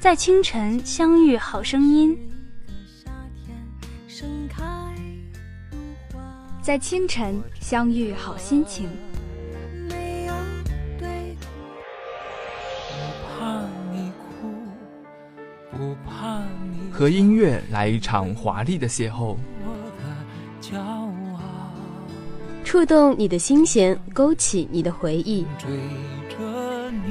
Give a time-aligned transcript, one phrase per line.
[0.00, 2.16] 在清晨相遇，好声音；
[6.62, 8.88] 在清晨相遇，好心情。
[16.90, 19.36] 和音乐来一场华丽的邂逅，
[22.74, 25.46] 触动你的心弦，勾起你的回忆。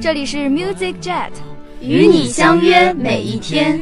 [0.01, 1.31] 这里是 Music Jet，
[1.79, 3.81] 与你相约每一天。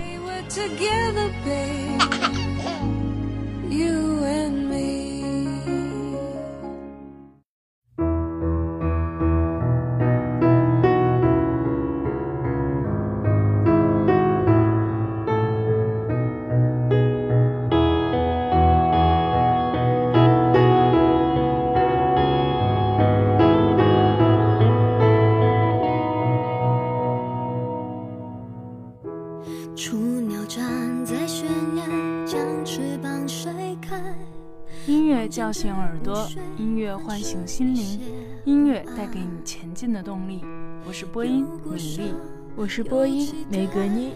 [35.61, 38.01] 醒耳朵，音乐唤醒心灵，
[38.45, 40.43] 音乐带给你前进的动力。
[40.87, 42.15] 我是播音米粒，
[42.55, 44.13] 我是播音梅格妮。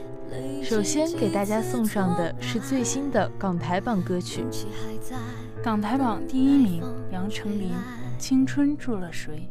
[0.64, 4.44] 首先给大家送上的是最新的港台榜歌曲。
[5.64, 7.70] 港台榜第一名，杨丞琳，
[8.18, 9.48] 《青春住了谁》。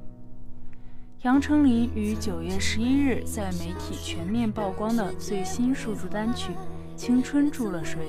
[1.23, 6.51] 杨丞琳于九月十一日在媒体全面曝光的最新数字单曲
[6.97, 8.01] 《青春住了谁》。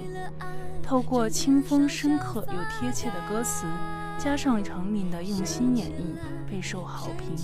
[0.86, 3.66] 透过清风深刻又贴切的歌词，
[4.20, 6.14] 加上程琳的用心演绎，
[6.48, 7.36] 备受好评。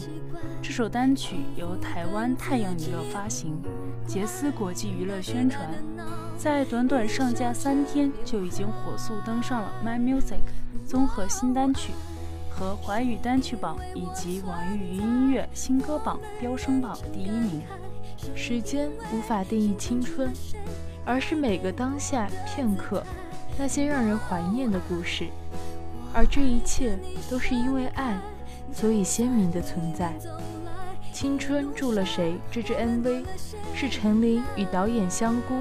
[0.61, 3.59] 这首单曲由台湾太阳娱乐发行，
[4.05, 5.67] 杰斯国际娱乐宣传，
[6.37, 10.41] 在短短上架三天就已经火速登上了 My Music
[10.85, 11.93] 综合新单曲
[12.47, 17.63] 和华语单曲榜以及网易云音乐新歌榜飙升榜第一名。
[18.35, 20.31] 时间无法定义青春，
[21.03, 23.03] 而是每个当下片刻。
[23.57, 25.27] 那些让人怀念的故事，
[26.13, 26.97] 而这一切
[27.29, 28.17] 都是因为爱，
[28.73, 30.13] 所以鲜明的存在。
[31.13, 32.35] 青春住了谁？
[32.49, 33.23] 这支 MV
[33.75, 35.59] 是陈琳与导演香菇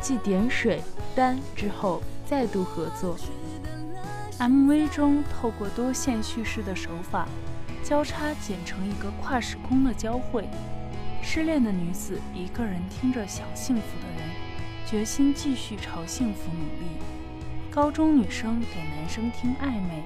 [0.00, 0.80] 继点水
[1.14, 3.16] 丹之后再度合作。
[4.38, 7.28] MV 中透过多线叙事的手法，
[7.82, 10.48] 交叉剪成一个跨时空的交汇。
[11.20, 14.30] 失恋的女子一个人听着想幸福的人，
[14.86, 17.21] 决心继续朝幸福努力。
[17.74, 20.04] 高中女生给男生听暧昧，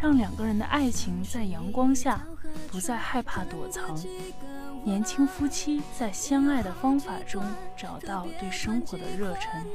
[0.00, 2.24] 让两个人的爱情在阳光下
[2.70, 3.98] 不再害怕躲藏。
[4.84, 7.42] 年轻夫妻在相爱的方法中
[7.76, 9.66] 找到对生活的热忱。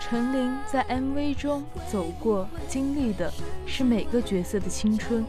[0.00, 3.32] 陈琳在 MV 中走过、经历的
[3.64, 5.24] 是每个角色的青春，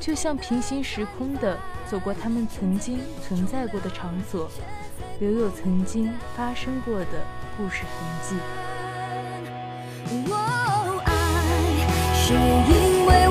[0.00, 1.58] 就像平行时空的
[1.90, 4.50] 走过他们曾经存在过的场所，
[5.20, 7.22] 留有曾经发生过的
[7.58, 7.90] 故事痕
[8.26, 8.65] 迹。
[12.26, 13.25] 是因为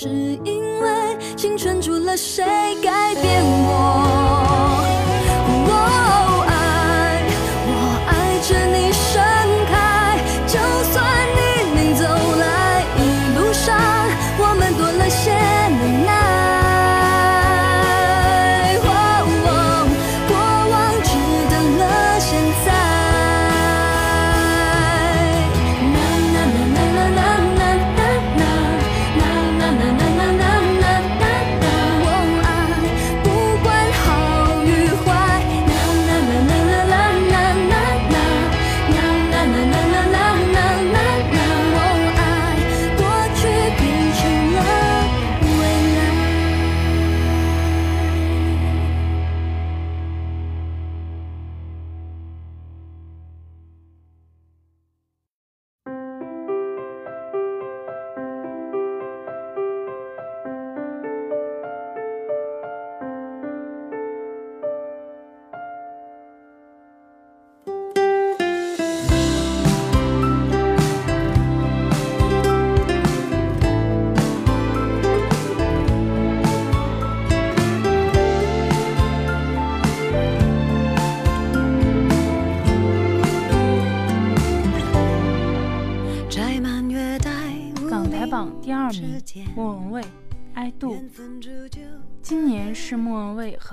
[0.00, 0.08] 是
[0.44, 2.44] 因为青春除了谁
[2.80, 4.07] 改变我？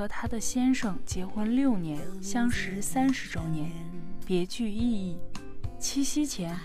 [0.06, 3.72] 和她的先生结婚六年，相识三十周年，
[4.24, 5.18] 别具意义。
[5.80, 6.56] 七夕前，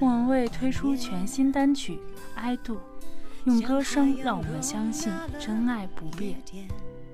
[0.00, 1.92] 莫文蔚推出全新单曲
[2.34, 2.74] 《I Do》，
[3.44, 6.42] 用歌声让我们相信真爱不变。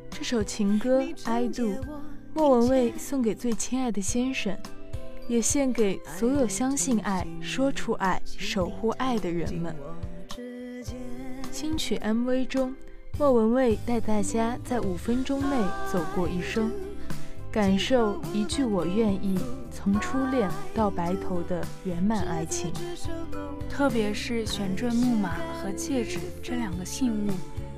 [0.08, 1.68] 这首情歌《I Do》，
[2.32, 4.56] 莫文蔚送给最亲爱的先生。
[5.28, 9.76] 也献给所有相信爱、说出爱、守护爱的人们。
[11.50, 12.74] 新曲 MV 中，
[13.18, 15.56] 莫文蔚带大家在五分钟内
[15.90, 16.70] 走过一生，
[17.50, 19.38] 感受一句“我愿意”
[19.72, 22.70] 从初恋到白头的圆满爱情。
[23.70, 27.30] 特别是旋转木马和戒指这两个信物，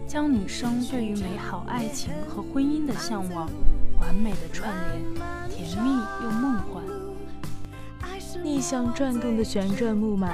[0.08, 3.49] 将女生对于美好爱情和婚姻的向往
[4.00, 5.90] 完美的串联，甜蜜
[6.25, 6.82] 又梦幻。
[8.43, 10.29] 逆向转动的旋转木马，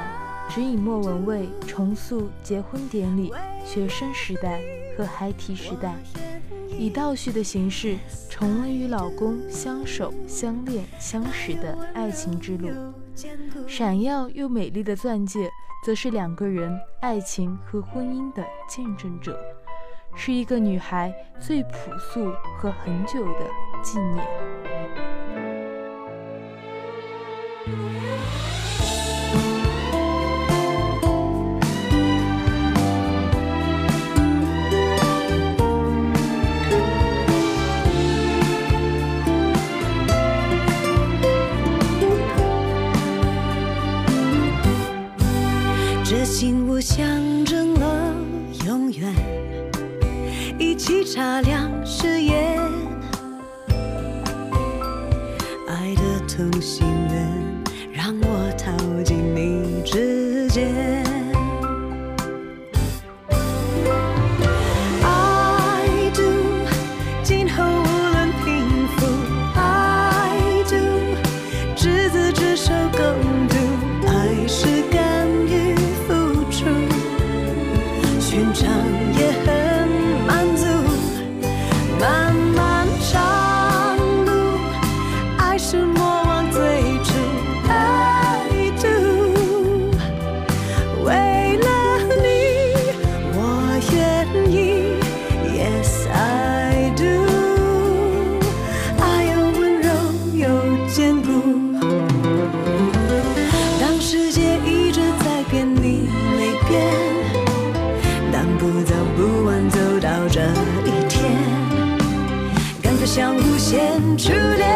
[0.48, 3.32] 指引莫文蔚重塑结婚典礼、
[3.64, 4.60] 学生时代
[4.96, 5.94] 和孩提时代，
[6.78, 7.96] 以倒叙的形式
[8.30, 12.68] 重温与老公相守、相恋、相识的爱情之路。
[13.66, 15.50] 闪耀又美丽的钻戒，
[15.84, 19.36] 则是两个人爱情和婚姻的见证者，
[20.14, 23.50] 是一个女孩最朴素和恒久的
[23.82, 24.73] 纪念。
[46.86, 47.02] 象
[47.46, 48.14] 征了
[48.66, 49.14] 永远，
[50.58, 52.60] 一起擦亮誓言，
[55.66, 58.70] 爱的同心圆，让我逃
[59.02, 60.93] 进你指尖。
[113.14, 114.68] 像无限初恋。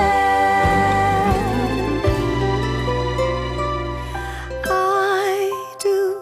[4.62, 5.50] I
[5.82, 6.20] do，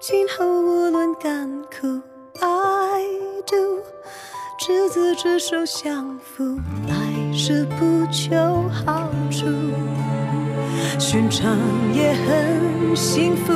[0.00, 2.02] 今后无论甘苦
[2.40, 3.04] ，I
[3.46, 3.78] do，
[4.58, 6.58] 执子之手相扶，
[6.88, 8.34] 爱是不求
[8.68, 9.46] 好处。
[10.98, 11.56] 寻常
[11.94, 13.52] 也很幸福。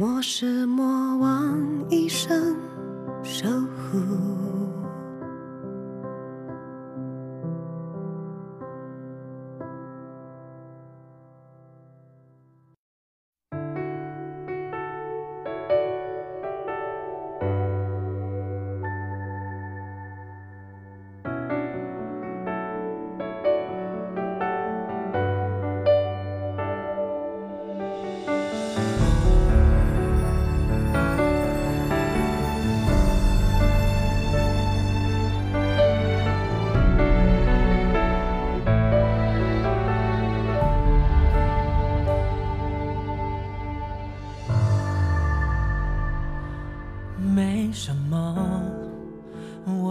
[0.00, 1.58] 莫失莫忘
[1.90, 2.54] 一生
[3.24, 4.87] 守护。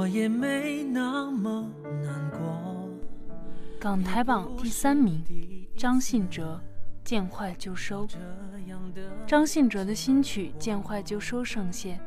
[0.08, 1.70] 也没那么
[2.04, 2.90] 难过。
[3.80, 5.24] 港台榜第三名，
[5.78, 6.60] 张信哲
[7.08, 8.08] 《见坏就收》。
[9.28, 12.00] 张信哲的新曲《见坏就收》上线，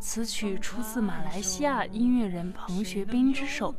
[0.00, 3.74] 此曲出自马来西亚音乐人彭学斌之手。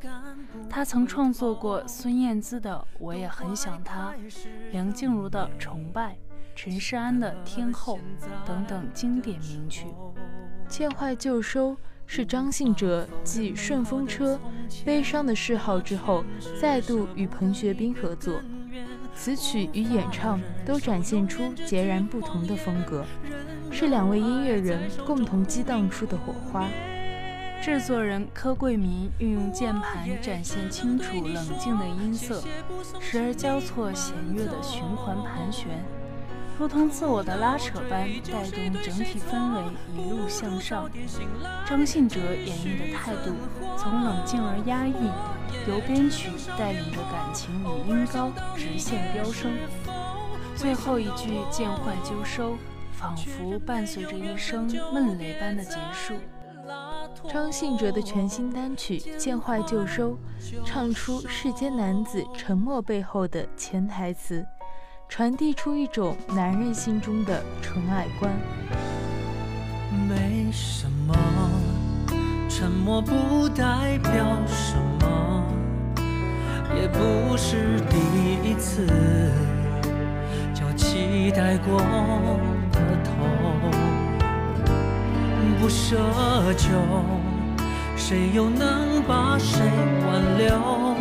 [0.70, 4.13] 他曾创作过孙燕姿的《我也很想他》，
[4.72, 6.13] 梁静茹的《崇拜》，
[6.56, 7.98] 陈势安的《天后》
[8.48, 9.88] 等等经典名曲。
[10.68, 14.36] 见坏就收是张信哲继《顺风车》
[14.83, 16.24] 《悲伤的嗜好》之后，
[16.60, 18.41] 再度与彭学斌合作。
[19.15, 23.05] 词曲与演唱都展现出截然不同的风格，
[23.72, 26.67] 是两位音乐人共同激荡出的火花。
[27.62, 32.43] 制作人柯桂民运用键盘展现清楚冷静的音色，
[33.00, 35.67] 时而交错弦乐的循环盘旋，
[36.60, 39.63] 如同自我的拉扯般带动整体氛围
[39.95, 40.89] 一路向上。
[41.67, 43.33] 张信哲演绎的态度
[43.77, 45.10] 从冷静而压抑，
[45.67, 49.51] 由编曲带领着感情与音高直线飙升。
[50.55, 52.55] 最后一句见坏就收，
[52.93, 56.13] 仿佛伴随着一声闷雷般的结束。
[57.27, 60.12] 张信哲的全新单曲《见坏就收》，
[60.65, 64.45] 唱出世间男子沉默背后的潜台词，
[65.15, 68.34] 传递出一种男人心中的纯爱观。
[70.10, 71.13] 没什么，
[72.50, 74.12] 沉默不代表
[74.48, 75.43] 什么，
[76.75, 77.96] 也不是第
[78.43, 78.88] 一次
[80.51, 81.77] 就期待过
[82.72, 83.12] 的头。
[85.62, 85.96] 不奢
[86.58, 86.72] 求，
[87.96, 89.62] 谁又能把谁
[90.08, 90.96] 挽留？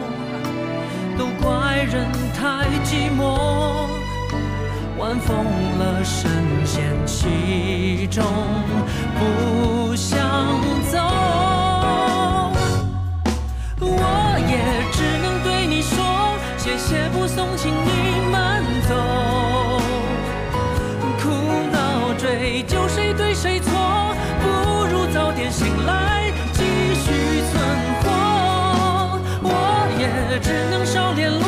[1.17, 3.89] 都怪人太寂寞，
[5.03, 5.37] 晚风
[5.81, 6.31] 了，深
[6.65, 8.23] 陷其中，
[9.19, 10.23] 不想
[10.93, 10.97] 走。
[13.81, 13.99] 我
[14.47, 14.55] 也
[14.93, 18.95] 只能对你说，谢谢不送，请你慢走。
[21.19, 21.31] 苦
[21.73, 24.15] 恼追究谁对谁错？
[24.41, 26.63] 不如早点醒来，继
[26.95, 27.61] 续存
[28.03, 29.19] 活。
[29.43, 29.51] 我
[29.99, 31.41] 也只能少联络，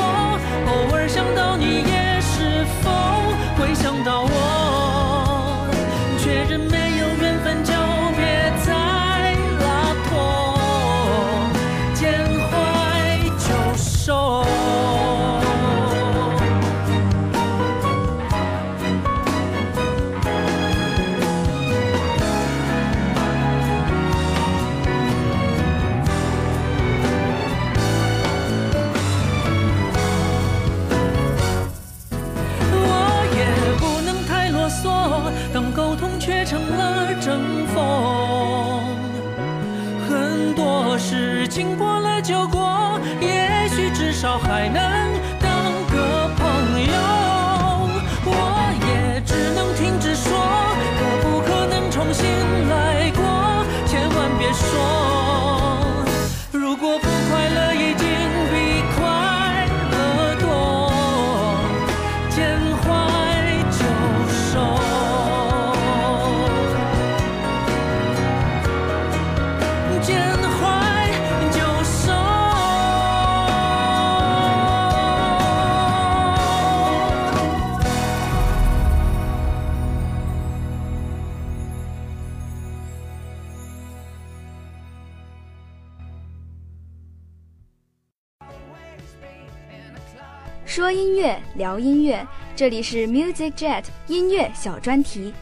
[91.55, 95.33] 聊音乐，这里是 Music Jet 音乐小专题。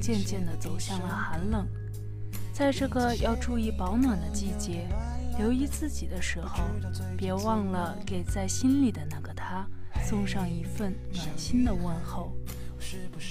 [0.00, 1.66] 渐渐地走向了寒冷，
[2.52, 4.86] 在这个要注意保暖的季节，
[5.38, 6.64] 留意自己的时候，
[7.16, 9.66] 别忘了给在心里的那个他
[10.04, 12.32] 送上一份暖心的问候。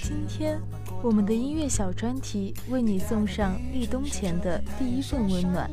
[0.02, 0.60] 今天，
[1.02, 5.70] 我们的音乐小专题为你送上立冬前的第一份温暖。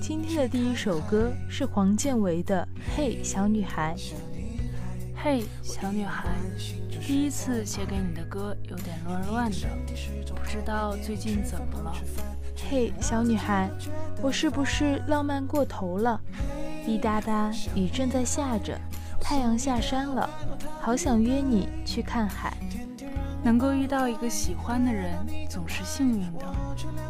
[0.00, 2.66] 今天的第一首歌是黄建为的
[2.96, 3.96] 《嘿，小女孩》。
[5.22, 6.30] 嘿，小女孩。
[7.06, 9.68] 第一次写给你的歌有点乱乱的，
[10.34, 11.94] 不知道最近怎么了。
[12.70, 13.68] 嘿，小女孩，
[14.22, 16.18] 我是不是浪漫过头了？
[16.86, 18.80] 滴答答，雨正在下着，
[19.20, 20.28] 太阳下山了，
[20.80, 22.56] 好想约你去看海。
[23.42, 25.14] 能够遇到一个喜欢的人，
[25.50, 26.46] 总是幸运的，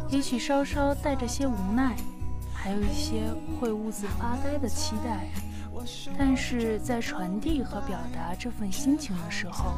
[0.09, 1.95] 也许稍稍带着些无奈，
[2.53, 3.23] 还有一些
[3.57, 5.27] 会兀自发呆的期待。
[6.17, 9.73] 但是在传递和表达这份心情的时候，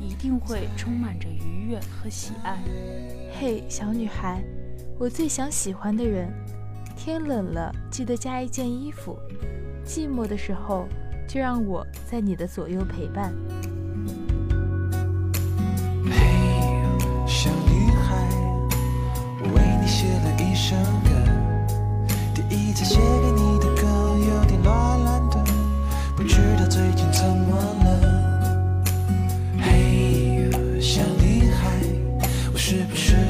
[0.00, 2.58] 一定会充满着愉悦和喜爱。
[3.38, 4.42] 嘿，小女孩，
[4.98, 6.32] 我最想喜欢的人。
[6.96, 9.18] 天冷了，记得加一件衣服。
[9.84, 10.86] 寂寞的时候，
[11.26, 13.32] 就让我在你的左右陪伴。
[16.04, 16.84] 嘿，
[17.26, 18.28] 小女孩，
[19.42, 23.39] 我为你写了一首歌，第一次写给你。
[32.60, 33.29] 是不是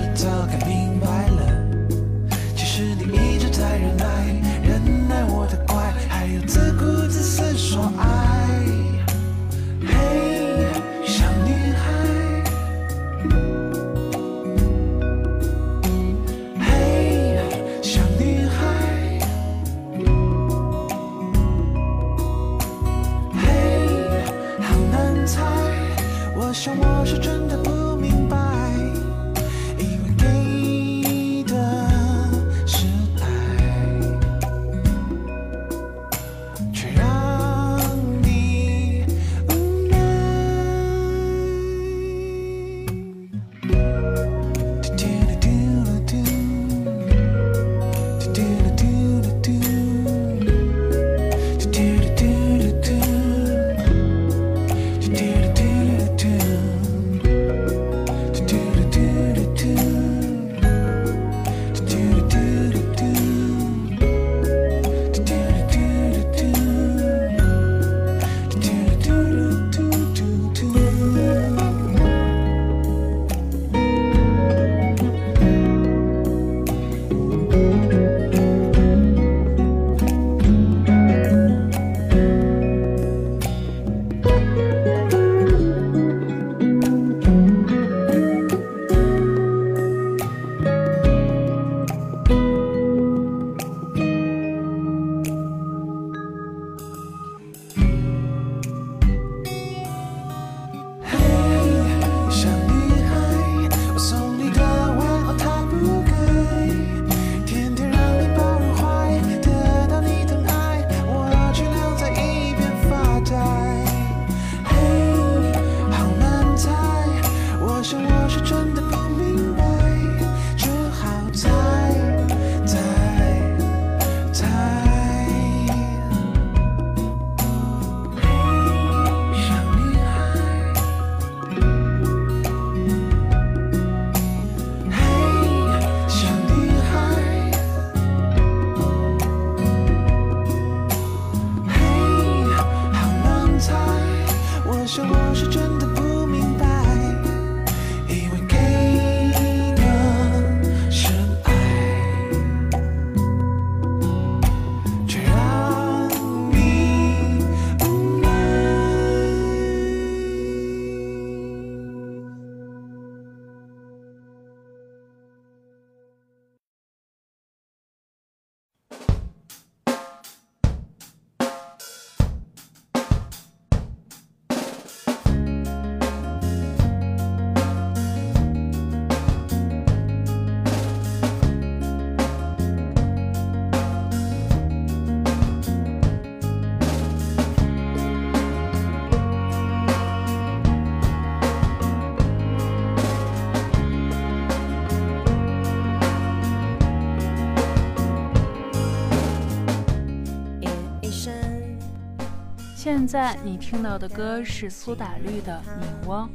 [202.93, 206.29] 现在你听到的歌是苏打绿的《你窝》。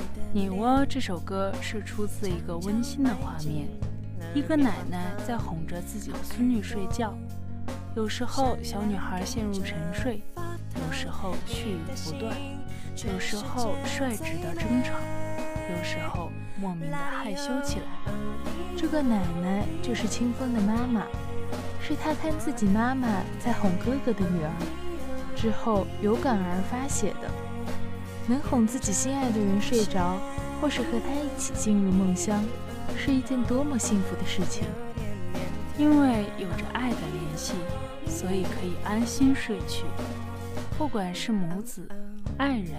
[0.32, 3.68] 你窝》这首歌是出自一个温馨的画面，
[4.34, 7.12] 一个奶奶在哄着自己的孙女睡觉。
[7.94, 10.22] 有时候小女孩陷入沉睡，
[10.76, 12.34] 有时候絮语不断，
[13.04, 14.94] 有时候率直的争吵，
[15.68, 18.12] 有时候莫名的害羞起来。
[18.74, 21.02] 这个奶奶就是清风的妈妈，
[21.82, 24.50] 是她看自己妈妈在哄哥哥的女儿。
[25.40, 27.30] 之后有感而发写的，
[28.26, 30.18] 能哄自己心爱的人睡着，
[30.60, 32.44] 或是和他一起进入梦乡，
[32.96, 34.66] 是一件多么幸福的事情。
[35.78, 37.54] 因为有着爱的联系，
[38.08, 39.84] 所以可以安心睡去。
[40.76, 41.88] 不管是母子、
[42.36, 42.74] 爱人、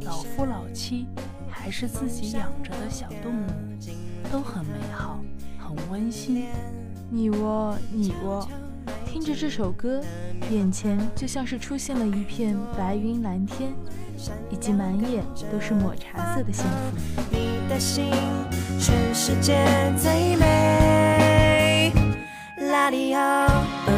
[0.00, 1.06] 老夫老妻，
[1.48, 3.46] 还是自己养着的小动物，
[4.30, 5.18] 都很美好，
[5.58, 6.46] 很温馨。
[7.10, 8.46] 你我，你窝。
[9.16, 10.02] 听着这首歌，
[10.50, 13.72] 眼前就像是出现了一片白云蓝天，
[14.50, 17.22] 以及满眼都是抹茶色的幸福。
[17.30, 18.10] 你的心，
[18.78, 19.56] 全世界
[19.96, 21.90] 最美。
[22.70, 23.95] 啦哩哦，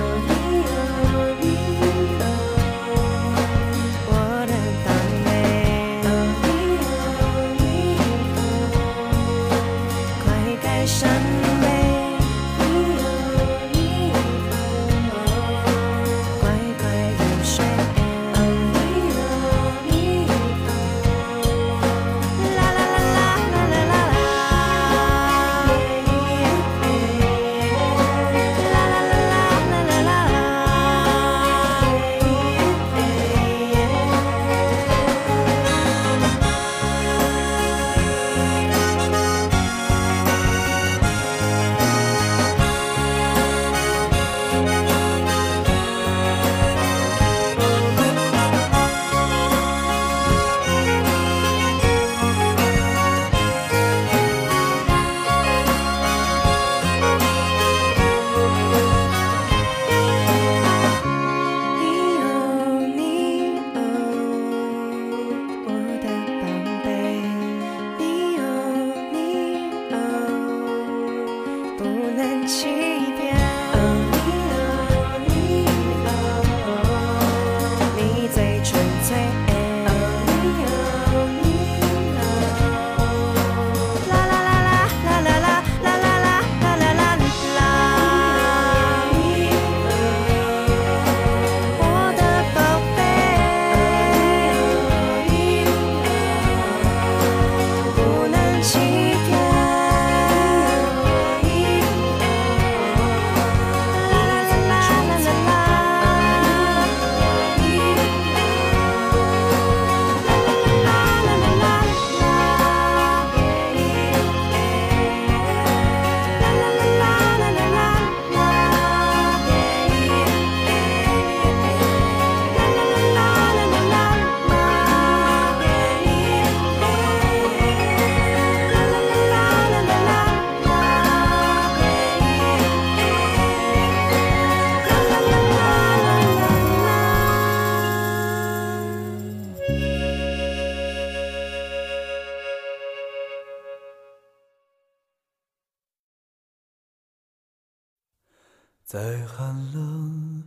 [148.90, 150.42] 再寒冷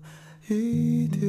[0.49, 1.21] 一点，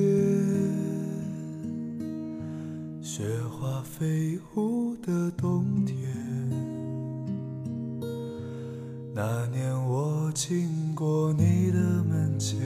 [3.02, 5.98] 雪花飞舞的冬天。
[9.14, 12.58] 那年我经过你的门前，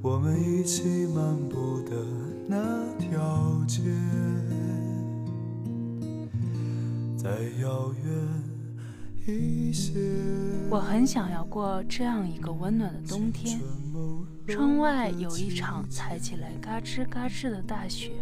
[0.00, 1.96] 我们一起漫步的
[2.46, 3.82] 那条街，
[7.16, 7.28] 再
[7.60, 8.39] 遥远。
[10.70, 13.60] 我很想要过这样一个温暖的冬天，
[14.48, 18.12] 窗外有一场踩起来嘎吱嘎吱的大雪，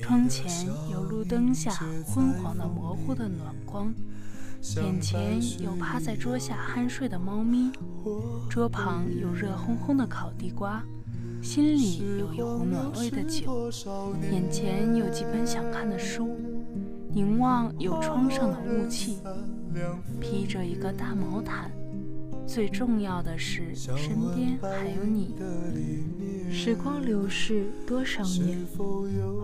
[0.00, 0.50] 窗前
[0.90, 1.72] 有路灯下
[2.06, 3.92] 昏黄的模糊的暖光，
[4.76, 7.70] 眼前有趴在桌下酣睡的猫咪，
[8.48, 10.82] 桌旁有热烘烘的烤地瓜，
[11.42, 13.70] 心里有一壶暖胃的酒，
[14.32, 16.38] 眼前有几本想看的书，
[17.12, 19.18] 凝望有窗上的雾气。
[20.20, 21.70] 披着一个大毛毯，
[22.46, 25.34] 最重要的是身边还有你。
[26.50, 28.58] 时光流逝多少年，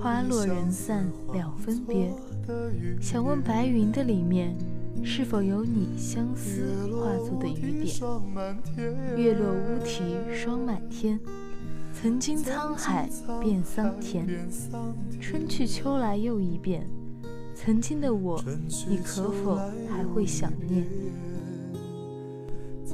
[0.02, 2.12] 花落人散两分别。
[3.00, 4.56] 想问白云的里面，
[5.04, 7.96] 是否有你相思化作的雨点？
[9.16, 11.20] 月落乌啼霜满天，
[11.92, 13.08] 曾经沧海
[13.40, 14.26] 变桑田。
[15.20, 16.88] 春去秋来又一遍。
[17.57, 18.38] 曾经的我，
[18.87, 19.57] 你可否
[19.88, 20.85] 还会想念？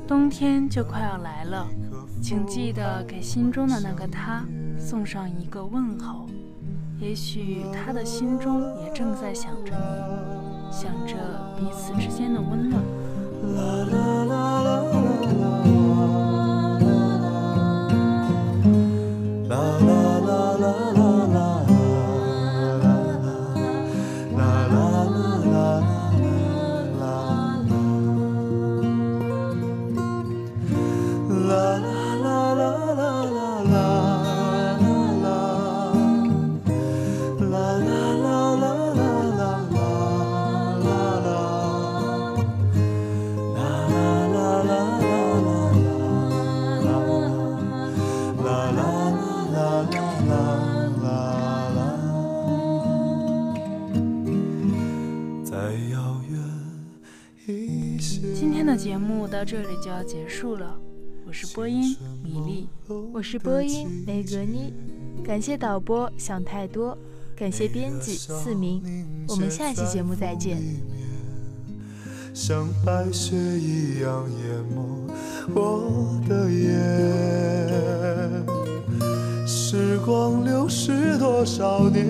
[0.07, 1.67] 冬天就快要来了，
[2.23, 4.47] 请记得给心中的那个他
[4.79, 6.29] 送上一个问候。
[7.01, 11.17] 也许他的心中也正在想着你，想着
[11.59, 12.81] 彼此之间的温暖。
[13.57, 15.92] 啦啦啦啦啦
[59.31, 60.75] 到这里就要结束了。
[61.27, 62.69] 我是播音米粒，
[63.13, 64.73] 我是播音梅格妮，
[65.23, 66.97] 感谢导播想太多，
[67.37, 68.83] 感谢编辑四明，
[69.29, 70.59] 我们下期节目再见。
[72.33, 75.07] 像白雪一样淹没
[75.55, 76.67] 我的眼，
[79.47, 82.07] 时光流逝多少年，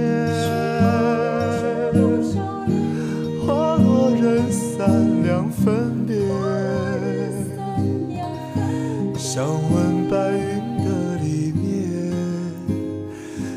[3.44, 6.22] 花落人散两分别。
[9.34, 12.12] 想问白云的里面，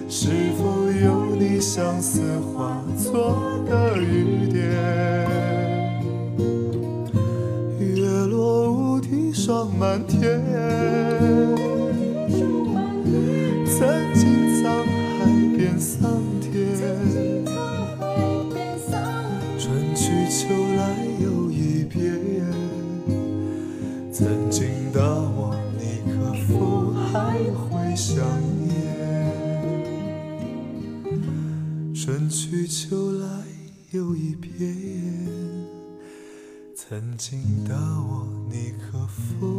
[0.07, 4.63] 是否有你相思化作的雨点？
[7.77, 10.41] 月落乌啼霜满天，
[37.27, 39.54] 曾经的我，你可否